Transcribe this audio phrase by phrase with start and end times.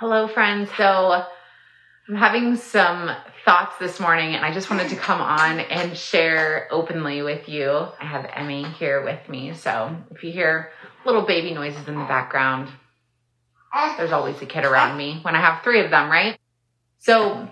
[0.00, 0.70] Hello, friends.
[0.76, 1.24] So,
[2.08, 3.10] I'm having some
[3.44, 7.68] thoughts this morning, and I just wanted to come on and share openly with you.
[7.68, 9.54] I have Emmy here with me.
[9.54, 10.70] So, if you hear
[11.04, 12.68] little baby noises in the background,
[13.96, 16.38] there's always a kid around me when I have three of them, right?
[17.00, 17.48] So,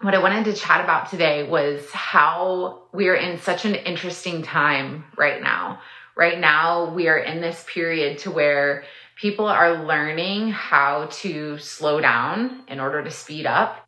[0.00, 4.42] what I wanted to chat about today was how we are in such an interesting
[4.42, 5.80] time right now.
[6.16, 8.84] Right now, we are in this period to where
[9.20, 13.86] people are learning how to slow down in order to speed up.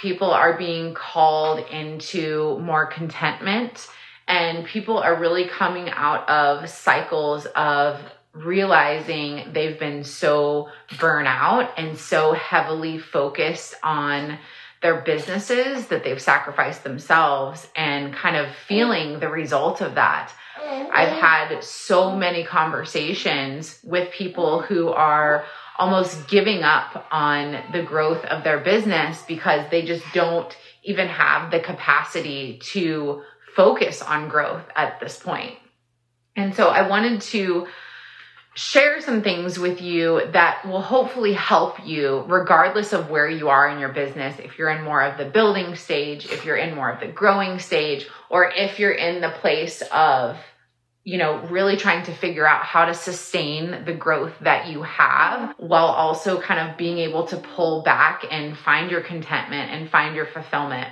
[0.00, 3.86] People are being called into more contentment,
[4.26, 8.00] and people are really coming out of cycles of
[8.32, 14.38] realizing they've been so burnout and so heavily focused on
[14.82, 20.32] their businesses that they've sacrificed themselves and kind of feeling the result of that.
[20.60, 25.44] I've had so many conversations with people who are
[25.78, 31.50] almost giving up on the growth of their business because they just don't even have
[31.50, 33.22] the capacity to
[33.56, 35.56] focus on growth at this point.
[36.36, 37.66] And so I wanted to
[38.54, 43.68] share some things with you that will hopefully help you regardless of where you are
[43.68, 44.38] in your business.
[44.38, 47.58] If you're in more of the building stage, if you're in more of the growing
[47.58, 50.36] stage, or if you're in the place of
[51.04, 55.54] you know, really trying to figure out how to sustain the growth that you have
[55.58, 60.14] while also kind of being able to pull back and find your contentment and find
[60.14, 60.88] your fulfillment.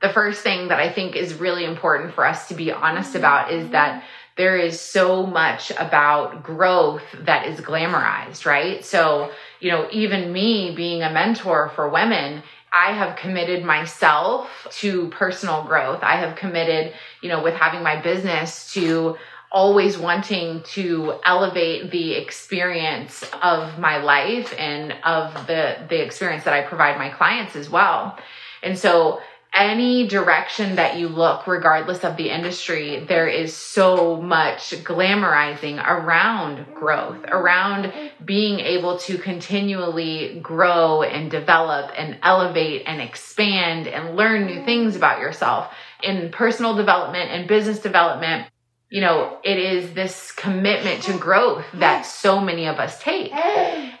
[0.00, 3.52] The first thing that I think is really important for us to be honest about
[3.52, 4.04] is that
[4.38, 8.84] there is so much about growth that is glamorized, right?
[8.84, 15.08] So, you know, even me being a mentor for women, I have committed myself to
[15.08, 16.02] personal growth.
[16.02, 19.16] I have committed, you know, with having my business to
[19.50, 26.54] always wanting to elevate the experience of my life and of the the experience that
[26.54, 28.18] I provide my clients as well.
[28.62, 29.20] And so
[29.54, 36.66] any direction that you look, regardless of the industry, there is so much glamorizing around
[36.74, 37.92] growth, around
[38.24, 44.94] being able to continually grow and develop and elevate and expand and learn new things
[44.94, 45.72] about yourself.
[46.02, 48.46] In personal development and business development
[48.90, 53.32] you know, it is this commitment to growth that so many of us take.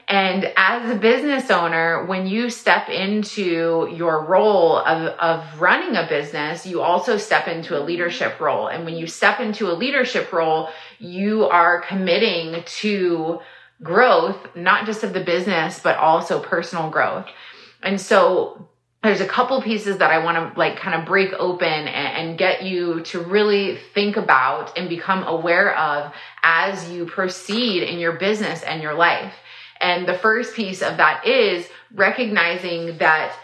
[0.08, 6.06] And as a business owner, when you step into your role of, of running a
[6.08, 8.68] business, you also step into a leadership role.
[8.68, 13.40] And when you step into a leadership role, you are committing to
[13.82, 17.26] growth, not just of the business, but also personal growth.
[17.82, 18.68] And so
[19.02, 22.38] there's a couple pieces that I want to like kind of break open and, and,
[22.38, 28.12] get you to really think about and become aware of as you proceed in your
[28.12, 29.34] business and your life.
[29.80, 33.36] And the first piece of that is recognizing that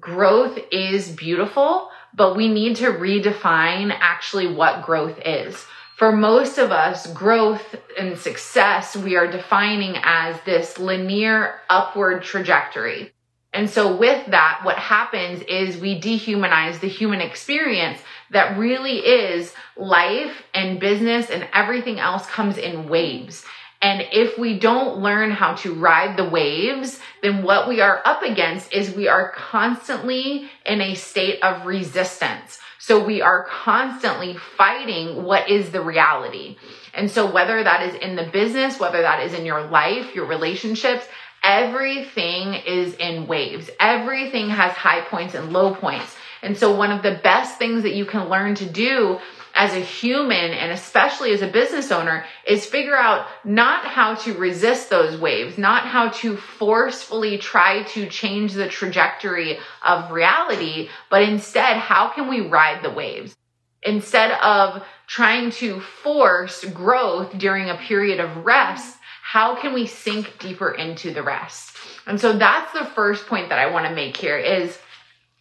[0.00, 5.64] growth is beautiful, but we need to redefine actually what growth is.
[5.96, 13.12] For most of us, growth and success we are defining as this linear upward trajectory.
[13.52, 17.98] And so with that, what happens is we dehumanize the human experience
[18.30, 23.44] that really is life and business and everything else comes in waves.
[23.80, 28.22] And if we don't learn how to ride the waves, then what we are up
[28.22, 32.58] against is we are constantly in a state of resistance.
[32.80, 36.56] So we are constantly fighting what is the reality.
[36.94, 40.26] And so whether that is in the business, whether that is in your life, your
[40.26, 41.06] relationships,
[41.42, 43.70] everything is in waves.
[43.80, 46.16] Everything has high points and low points.
[46.42, 49.18] And so one of the best things that you can learn to do
[49.54, 54.34] as a human and especially as a business owner is figure out not how to
[54.34, 61.22] resist those waves, not how to forcefully try to change the trajectory of reality, but
[61.22, 63.34] instead, how can we ride the waves?
[63.82, 68.96] Instead of trying to force growth during a period of rest,
[69.30, 71.76] how can we sink deeper into the rest?
[72.06, 74.78] And so that's the first point that I want to make here is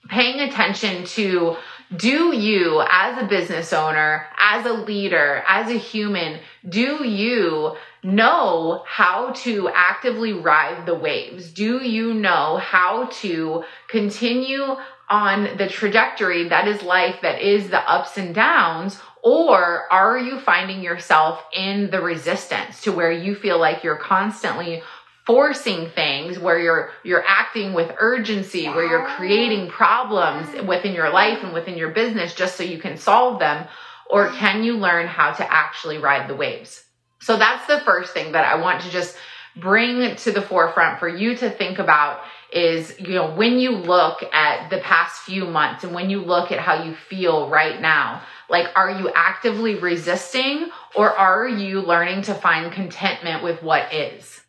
[0.10, 1.56] paying attention to
[1.96, 8.84] do you as a business owner, as a leader, as a human, do you know
[8.86, 11.50] how to actively ride the waves?
[11.54, 14.76] Do you know how to continue
[15.10, 19.00] on the trajectory that is life, that is the ups and downs?
[19.28, 24.84] Or are you finding yourself in the resistance to where you feel like you're constantly
[25.26, 31.40] forcing things where you're you're acting with urgency where you're creating problems within your life
[31.44, 33.68] and within your business just so you can solve them?
[34.10, 36.86] Or can you learn how to actually ride the waves?
[37.20, 39.18] So that's the first thing that I want to just
[39.58, 42.22] bring to the forefront for you to think about
[42.52, 46.52] is, you know, when you look at the past few months and when you look
[46.52, 52.22] at how you feel right now, like, are you actively resisting or are you learning
[52.24, 54.42] to find contentment with what is?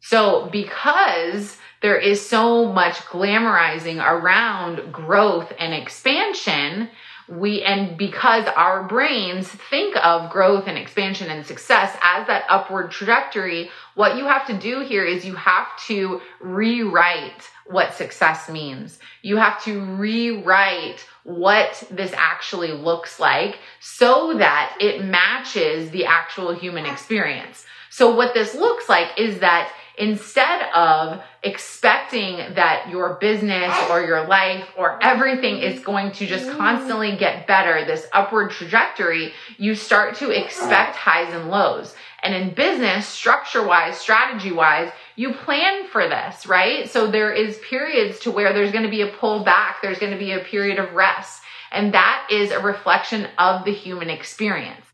[0.00, 6.88] So because there is so much glamorizing around growth and expansion,
[7.28, 12.90] we and because our brains think of growth and expansion and success as that upward
[12.90, 18.98] trajectory what you have to do here is you have to rewrite what success means.
[19.22, 26.52] You have to rewrite what this actually looks like so that it matches the actual
[26.54, 27.64] human experience.
[27.90, 34.26] So what this looks like is that instead of expecting that your business or your
[34.26, 40.16] life or everything is going to just constantly get better, this upward trajectory, you start
[40.16, 41.94] to expect highs and lows.
[42.22, 46.88] And in business, structure wise, strategy wise, you plan for this, right?
[46.88, 49.82] So there is periods to where there's going to be a pull back.
[49.82, 51.42] There's going to be a period of rest.
[51.72, 54.91] And that is a reflection of the human experience.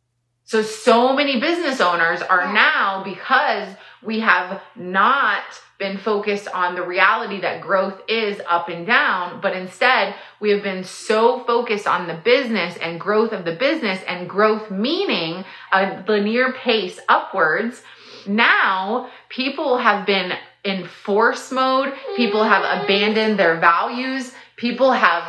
[0.49, 3.69] So, so many business owners are now because
[4.03, 5.43] we have not
[5.79, 10.63] been focused on the reality that growth is up and down, but instead we have
[10.63, 16.03] been so focused on the business and growth of the business and growth meaning a
[16.09, 17.83] linear pace upwards.
[18.27, 20.33] Now people have been
[20.65, 21.93] in force mode.
[22.17, 24.33] People have abandoned their values.
[24.57, 25.25] People have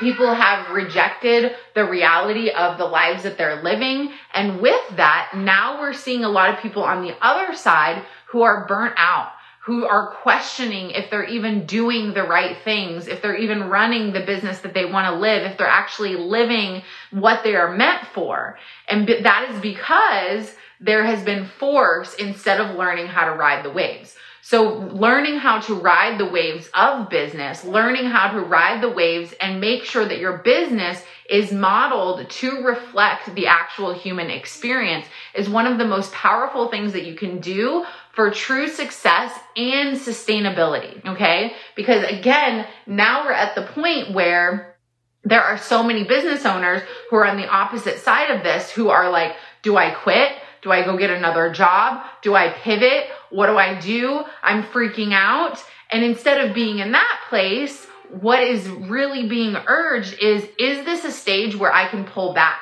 [0.00, 4.12] people have rejected the reality of the lives that they're living.
[4.32, 8.42] And with that, now we're seeing a lot of people on the other side who
[8.42, 9.32] are burnt out,
[9.64, 14.24] who are questioning if they're even doing the right things, if they're even running the
[14.24, 18.58] business that they want to live, if they're actually living what they are meant for.
[18.88, 23.70] And that is because there has been force instead of learning how to ride the
[23.70, 24.16] waves.
[24.44, 29.32] So learning how to ride the waves of business, learning how to ride the waves
[29.40, 31.00] and make sure that your business
[31.30, 36.92] is modeled to reflect the actual human experience is one of the most powerful things
[36.92, 41.06] that you can do for true success and sustainability.
[41.06, 41.54] Okay.
[41.76, 44.76] Because again, now we're at the point where
[45.22, 48.90] there are so many business owners who are on the opposite side of this who
[48.90, 50.32] are like, do I quit?
[50.62, 52.04] Do I go get another job?
[52.22, 53.08] Do I pivot?
[53.30, 54.24] What do I do?
[54.42, 55.62] I'm freaking out.
[55.90, 57.86] And instead of being in that place,
[58.20, 62.60] what is really being urged is, is this a stage where I can pull back?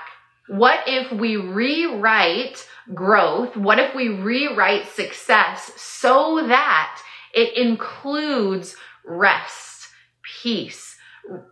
[0.49, 3.56] What if we rewrite growth?
[3.56, 7.00] What if we rewrite success so that
[7.35, 9.88] it includes rest,
[10.43, 10.97] peace,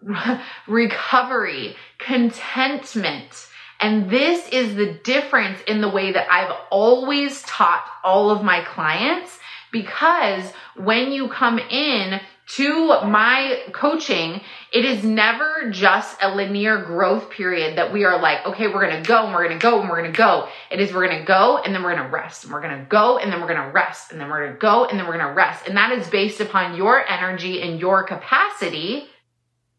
[0.66, 3.46] recovery, contentment,
[3.80, 8.64] and this is the difference in the way that I've always taught all of my
[8.64, 9.38] clients
[9.70, 14.40] because when you come in to my coaching,
[14.72, 19.02] it is never just a linear growth period that we are like, okay, we're going
[19.02, 20.48] to go and we're going to go and we're going to go.
[20.70, 22.78] It is we're going to go and then we're going to rest and we're going
[22.78, 24.98] to go and then we're going to rest and then we're going to go and
[24.98, 25.68] then we're going to rest.
[25.68, 29.08] And that is based upon your energy and your capacity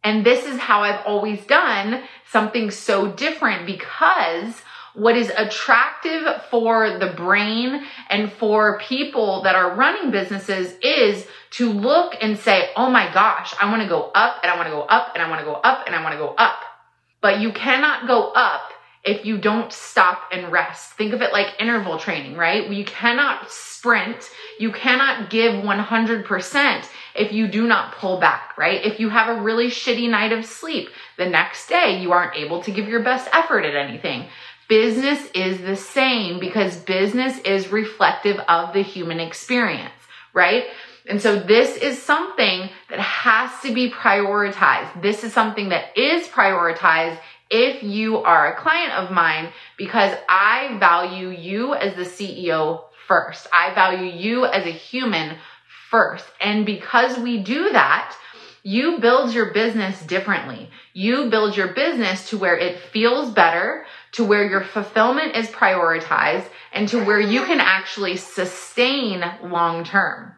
[0.03, 4.62] and this is how I've always done something so different because
[4.94, 11.72] what is attractive for the brain and for people that are running businesses is to
[11.72, 14.74] look and say, Oh my gosh, I want to go up and I want to
[14.74, 16.60] go up and I want to go up and I want to go up.
[17.22, 18.72] But you cannot go up
[19.03, 20.94] if you don't stop and rest.
[20.94, 22.70] Think of it like interval training, right?
[22.70, 24.29] You cannot sprint.
[24.60, 26.86] You cannot give 100%
[27.19, 28.83] if you do not pull back, right?
[28.83, 32.63] If you have a really shitty night of sleep, the next day you aren't able
[32.63, 34.27] to give your best effort at anything.
[34.69, 39.91] Business is the same because business is reflective of the human experience,
[40.33, 40.65] right?
[41.07, 45.01] And so this is something that has to be prioritized.
[45.01, 50.77] This is something that is prioritized if you are a client of mine because I
[50.79, 53.47] value you as the CEO first.
[53.51, 55.35] I value you as a human
[55.89, 56.25] first.
[56.39, 58.15] And because we do that,
[58.63, 60.69] you build your business differently.
[60.93, 66.48] You build your business to where it feels better, to where your fulfillment is prioritized
[66.74, 70.34] and to where you can actually sustain long term.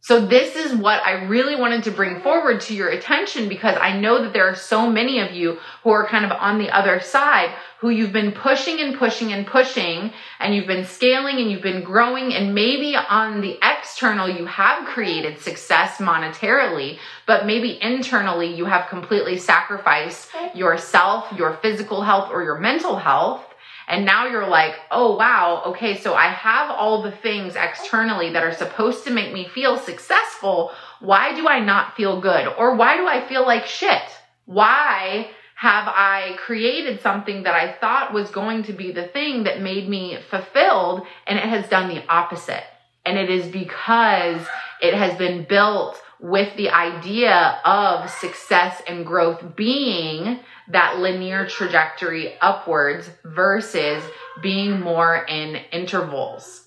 [0.00, 3.98] So this is what I really wanted to bring forward to your attention because I
[3.98, 7.00] know that there are so many of you who are kind of on the other
[7.00, 11.62] side who you've been pushing and pushing and pushing and you've been scaling and you've
[11.62, 18.54] been growing and maybe on the external you have created success monetarily, but maybe internally
[18.54, 23.47] you have completely sacrificed yourself, your physical health or your mental health
[23.88, 28.44] and now you're like, oh wow, okay, so I have all the things externally that
[28.44, 30.72] are supposed to make me feel successful.
[31.00, 32.46] Why do I not feel good?
[32.58, 34.02] Or why do I feel like shit?
[34.44, 39.62] Why have I created something that I thought was going to be the thing that
[39.62, 42.64] made me fulfilled and it has done the opposite?
[43.06, 44.46] And it is because
[44.82, 52.38] it has been built with the idea of success and growth being that linear trajectory
[52.40, 54.02] upwards versus
[54.42, 56.64] being more in intervals.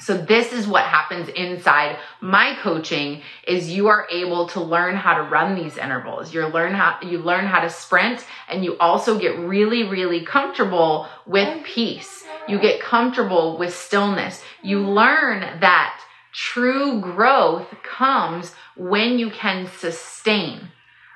[0.00, 5.14] So this is what happens inside my coaching is you are able to learn how
[5.14, 6.32] to run these intervals.
[6.32, 11.08] You learn how you learn how to sprint and you also get really really comfortable
[11.26, 12.24] with peace.
[12.46, 14.42] You get comfortable with stillness.
[14.62, 16.00] You learn that
[16.32, 20.68] true growth comes when you can sustain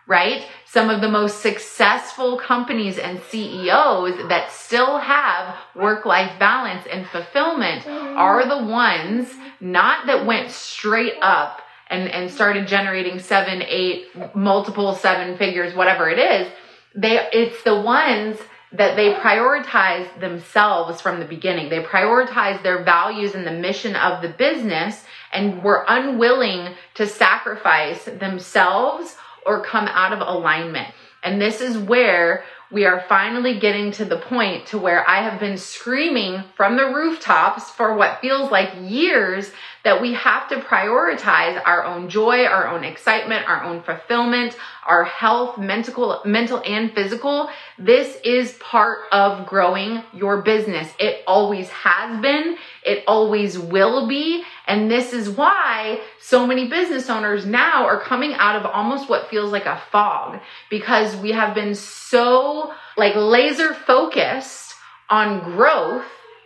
[0.06, 0.44] right?
[0.66, 7.06] Some of the most successful companies and CEOs that still have work life balance and
[7.06, 8.16] fulfillment mm-hmm.
[8.16, 14.94] are the ones not that went straight up and, and started generating seven, eight, multiple
[14.94, 16.52] seven figures, whatever it is.
[16.94, 18.38] They, it's the ones
[18.72, 21.68] that they prioritize themselves from the beginning.
[21.68, 28.04] They prioritize their values and the mission of the business and were unwilling to sacrifice
[28.04, 30.92] themselves or come out of alignment.
[31.22, 35.38] And this is where we are finally getting to the point to where I have
[35.38, 39.52] been screaming from the rooftops for what feels like years
[39.84, 45.04] that we have to prioritize our own joy, our own excitement, our own fulfillment, our
[45.04, 47.48] health, mental, mental and physical.
[47.78, 50.92] This is part of growing your business.
[50.98, 52.56] It always has been.
[52.84, 54.44] It always will be.
[54.66, 59.28] And this is why so many business owners now are coming out of almost what
[59.28, 64.74] feels like a fog because we have been so like laser focused
[65.10, 66.04] on growth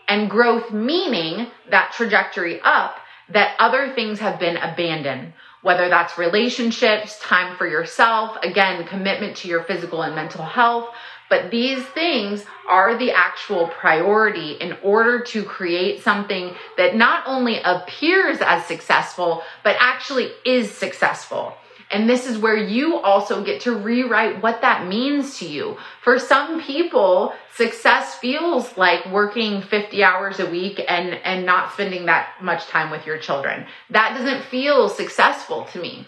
[0.08, 2.96] and growth meaning that trajectory up
[3.30, 9.48] that other things have been abandoned, whether that's relationships, time for yourself, again, commitment to
[9.48, 10.88] your physical and mental health.
[11.28, 17.60] But these things are the actual priority in order to create something that not only
[17.62, 21.56] appears as successful, but actually is successful.
[21.90, 25.76] And this is where you also get to rewrite what that means to you.
[26.02, 32.06] For some people, success feels like working 50 hours a week and, and not spending
[32.06, 33.66] that much time with your children.
[33.90, 36.06] That doesn't feel successful to me.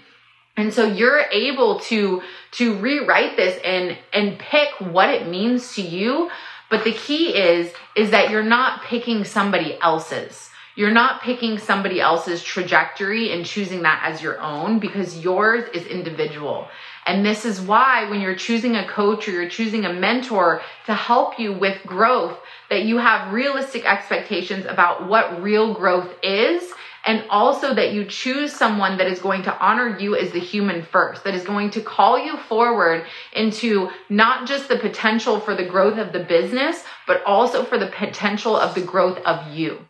[0.56, 5.82] And so you're able to, to rewrite this and, and pick what it means to
[5.82, 6.28] you.
[6.68, 10.50] But the key is, is that you're not picking somebody else's.
[10.78, 15.85] You're not picking somebody else's trajectory and choosing that as your own because yours is
[15.87, 16.68] individual.
[17.04, 20.94] And this is why when you're choosing a coach or you're choosing a mentor to
[20.94, 22.38] help you with growth,
[22.70, 26.62] that you have realistic expectations about what real growth is
[27.04, 30.85] and also that you choose someone that is going to honor you as the human
[30.85, 35.66] first, that is going to call you forward into not just the potential for the
[35.66, 39.88] growth of the business, but also for the potential of the growth of you.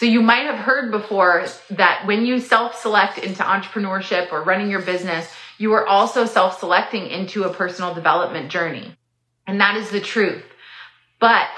[0.00, 4.80] So you might have heard before that when you self-select into entrepreneurship or running your
[4.80, 8.96] business, you are also self-selecting into a personal development journey.
[9.46, 10.42] And that is the truth.
[11.20, 11.50] But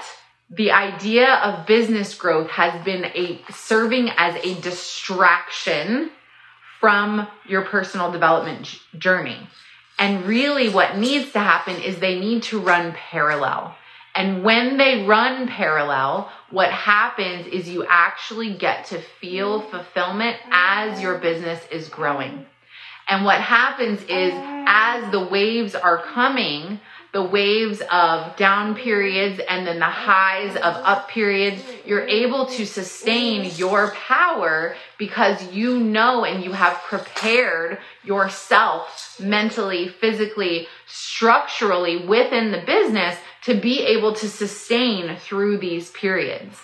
[0.49, 6.11] the idea of business growth has been a serving as a distraction
[6.81, 9.37] from your personal development journey.
[9.97, 13.77] And really what needs to happen is they need to run parallel.
[14.15, 21.01] And when they run parallel, what happens is you actually get to feel fulfillment as
[21.01, 22.45] your business is growing.
[23.09, 26.79] And what happens is as the waves are coming,
[27.11, 32.65] the waves of down periods and then the highs of up periods, you're able to
[32.65, 42.51] sustain your power because you know and you have prepared yourself mentally, physically, structurally within
[42.51, 46.57] the business to be able to sustain through these periods.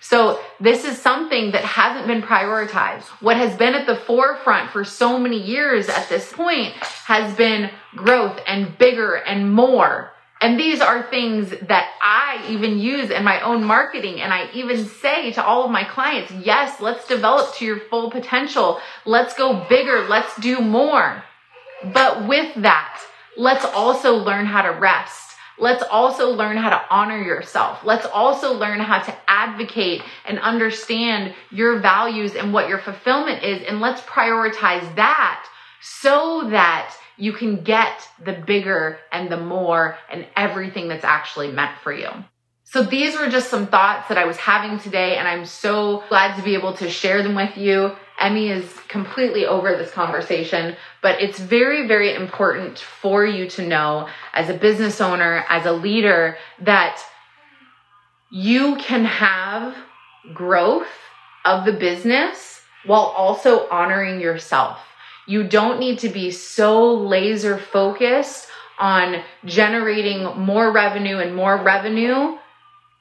[0.00, 3.04] So this is something that hasn't been prioritized.
[3.20, 6.72] What has been at the forefront for so many years at this point
[7.04, 10.12] has been growth and bigger and more.
[10.40, 14.22] And these are things that I even use in my own marketing.
[14.22, 18.10] And I even say to all of my clients, yes, let's develop to your full
[18.10, 18.80] potential.
[19.04, 20.08] Let's go bigger.
[20.08, 21.22] Let's do more.
[21.84, 23.02] But with that,
[23.36, 25.29] let's also learn how to rest.
[25.60, 27.84] Let's also learn how to honor yourself.
[27.84, 33.62] Let's also learn how to advocate and understand your values and what your fulfillment is.
[33.62, 35.46] And let's prioritize that
[35.82, 41.78] so that you can get the bigger and the more and everything that's actually meant
[41.82, 42.08] for you.
[42.64, 46.36] So these were just some thoughts that I was having today, and I'm so glad
[46.36, 47.96] to be able to share them with you.
[48.20, 54.08] Emmy is completely over this conversation, but it's very, very important for you to know
[54.34, 57.02] as a business owner, as a leader, that
[58.30, 59.74] you can have
[60.34, 60.86] growth
[61.44, 64.78] of the business while also honoring yourself.
[65.26, 68.48] You don't need to be so laser focused
[68.78, 72.36] on generating more revenue and more revenue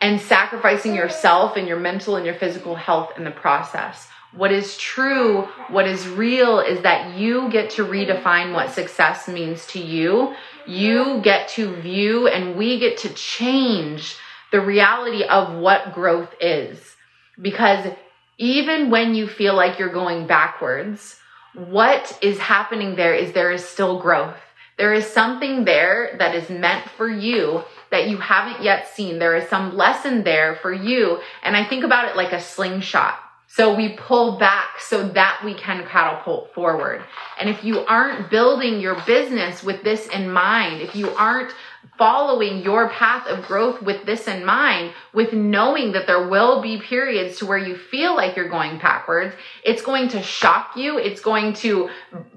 [0.02, 4.08] and sacrificing yourself and your mental and your physical health in the process.
[4.32, 9.66] What is true, what is real is that you get to redefine what success means
[9.68, 10.36] to you.
[10.68, 14.16] You get to view and we get to change
[14.52, 16.96] the reality of what growth is.
[17.42, 17.92] Because
[18.38, 21.20] even when you feel like you're going backwards,
[21.56, 24.38] what is happening there is there is still growth.
[24.78, 29.18] There is something there that is meant for you that you haven't yet seen.
[29.18, 31.20] There is some lesson there for you.
[31.42, 33.20] And I think about it like a slingshot.
[33.52, 37.02] So we pull back so that we can catapult forward.
[37.40, 41.52] And if you aren't building your business with this in mind, if you aren't
[41.98, 46.80] following your path of growth with this in mind, with knowing that there will be
[46.80, 49.34] periods to where you feel like you're going backwards,
[49.66, 51.00] it's going to shock you.
[51.00, 51.90] It's going to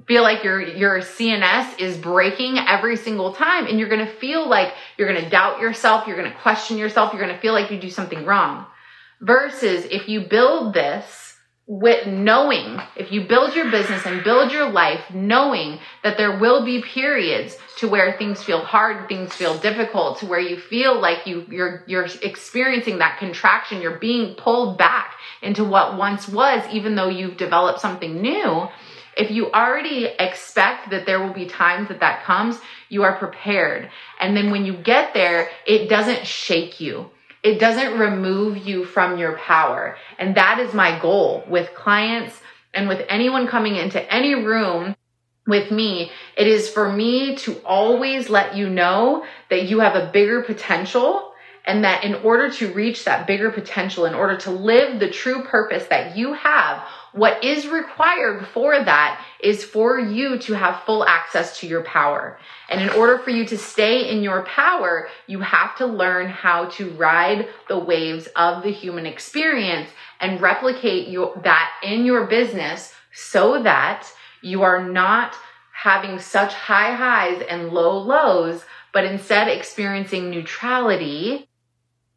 [0.06, 3.66] feel like your, your CNS is breaking every single time.
[3.66, 6.06] And you're going to feel like you're going to doubt yourself.
[6.06, 7.12] You're going to question yourself.
[7.12, 8.64] You're going to feel like you do something wrong.
[9.22, 11.22] Versus if you build this
[11.68, 16.64] with knowing if you build your business and build your life knowing that there will
[16.64, 21.24] be periods to where things feel hard things feel difficult to where you feel like
[21.24, 26.96] you you're you're experiencing that contraction you're being pulled back into what once was even
[26.96, 28.68] though you've developed something new
[29.16, 32.58] if you already expect that there will be times that that comes
[32.88, 33.90] you are prepared.
[34.20, 37.10] And then when you get there it doesn't shake you
[37.42, 39.96] it doesn't remove you from your power.
[40.18, 42.40] And that is my goal with clients
[42.72, 44.94] and with anyone coming into any room
[45.46, 46.12] with me.
[46.36, 51.32] It is for me to always let you know that you have a bigger potential
[51.64, 55.42] and that in order to reach that bigger potential, in order to live the true
[55.44, 61.04] purpose that you have, what is required for that is for you to have full
[61.04, 62.38] access to your power.
[62.70, 66.66] And in order for you to stay in your power, you have to learn how
[66.70, 72.94] to ride the waves of the human experience and replicate your, that in your business
[73.12, 74.08] so that
[74.40, 75.36] you are not
[75.72, 81.48] having such high highs and low lows, but instead experiencing neutrality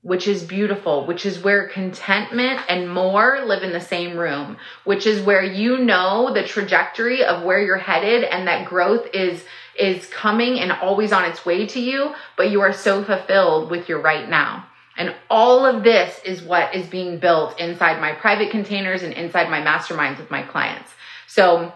[0.05, 5.07] which is beautiful, which is where contentment and more live in the same room, which
[5.07, 9.43] is where you know the trajectory of where you're headed and that growth is
[9.79, 13.89] is coming and always on its way to you, but you are so fulfilled with
[13.89, 14.67] your right now.
[14.95, 19.49] And all of this is what is being built inside my private containers and inside
[19.49, 20.91] my masterminds with my clients.
[21.25, 21.73] So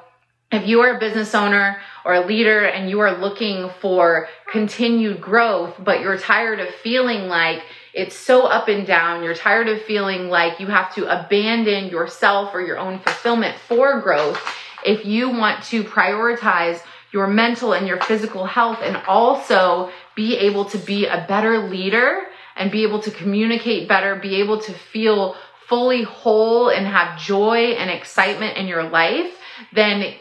[0.51, 5.19] if you are a business owner or a leader and you are looking for continued
[5.19, 9.23] growth, but you're tired of feeling like it's so up and down.
[9.23, 14.01] You're tired of feeling like you have to abandon yourself or your own fulfillment for
[14.01, 14.39] growth.
[14.85, 20.65] If you want to prioritize your mental and your physical health and also be able
[20.65, 22.21] to be a better leader
[22.55, 25.35] and be able to communicate better, be able to feel
[25.67, 29.31] fully whole and have joy and excitement in your life,
[29.73, 30.13] then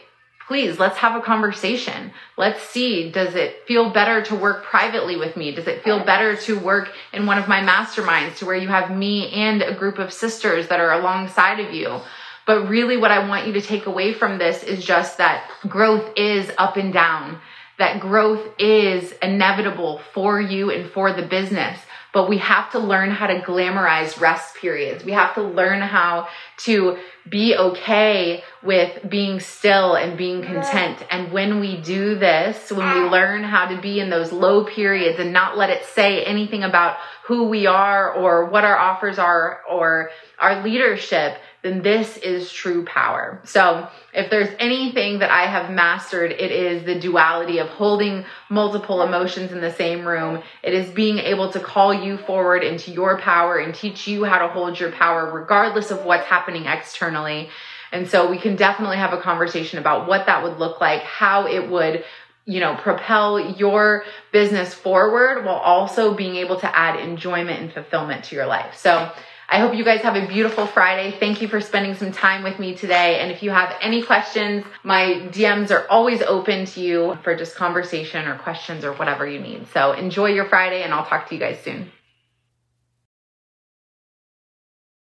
[0.49, 2.11] please let's have a conversation.
[2.35, 5.51] Let's see, does it feel better to work privately with me?
[5.51, 8.89] Does it feel better to work in one of my masterminds to where you have
[8.89, 11.99] me and a group of sisters that are alongside of you?
[12.47, 16.17] But really what I want you to take away from this is just that growth
[16.17, 17.37] is up and down.
[17.77, 21.79] That growth is inevitable for you and for the business
[22.13, 25.03] but we have to learn how to glamorize rest periods.
[25.03, 26.27] We have to learn how
[26.59, 26.97] to
[27.29, 31.05] be okay with being still and being content.
[31.11, 33.11] And when we do this, when we ah.
[33.11, 36.97] learn how to be in those low periods and not let it say anything about
[37.25, 42.85] who we are or what our offers are or our leadership, then this is true
[42.85, 43.41] power.
[43.43, 49.01] So if there's anything that I have mastered, it is the duality of holding multiple
[49.01, 50.41] emotions in the same room.
[50.63, 54.39] It is being able to call you forward into your power and teach you how
[54.39, 57.49] to hold your power regardless of what's happening externally.
[57.91, 61.47] And so we can definitely have a conversation about what that would look like, how
[61.47, 62.05] it would
[62.45, 68.23] you know, propel your business forward while also being able to add enjoyment and fulfillment
[68.23, 68.75] to your life.
[68.75, 69.11] So
[69.51, 71.17] I hope you guys have a beautiful Friday.
[71.19, 73.19] Thank you for spending some time with me today.
[73.19, 77.55] And if you have any questions, my DMs are always open to you for just
[77.55, 79.67] conversation or questions or whatever you need.
[79.73, 81.91] So enjoy your Friday and I'll talk to you guys soon.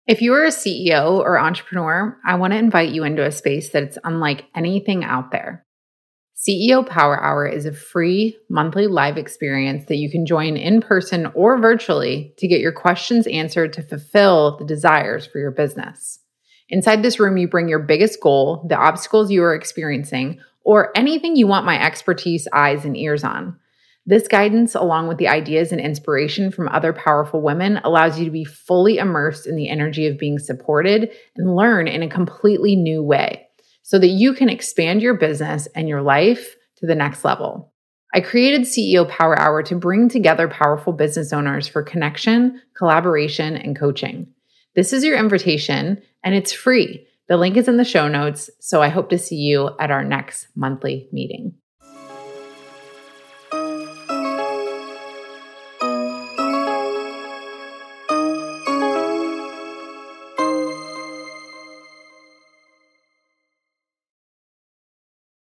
[0.07, 3.69] If you are a CEO or entrepreneur, I want to invite you into a space
[3.69, 5.63] that's unlike anything out there.
[6.45, 11.27] CEO Power Hour is a free monthly live experience that you can join in person
[11.35, 16.19] or virtually to get your questions answered to fulfill the desires for your business.
[16.67, 21.37] Inside this room, you bring your biggest goal, the obstacles you are experiencing, or anything
[21.37, 23.57] you want my expertise, eyes, and ears on.
[24.05, 28.31] This guidance, along with the ideas and inspiration from other powerful women, allows you to
[28.31, 33.01] be fully immersed in the energy of being supported and learn in a completely new
[33.01, 33.47] way
[33.83, 37.71] so that you can expand your business and your life to the next level.
[38.13, 43.77] I created CEO Power Hour to bring together powerful business owners for connection, collaboration, and
[43.77, 44.27] coaching.
[44.75, 47.07] This is your invitation and it's free.
[47.27, 50.03] The link is in the show notes, so I hope to see you at our
[50.03, 51.55] next monthly meeting.